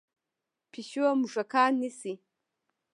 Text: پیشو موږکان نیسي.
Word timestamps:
پیشو 0.71 1.03
موږکان 1.19 1.71
نیسي. 1.81 2.13